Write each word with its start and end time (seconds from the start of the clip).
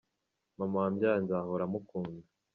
mama 0.57 0.77
wambyaye 0.81 1.17
nzahora 1.23 1.63
mukunda. 1.71 2.25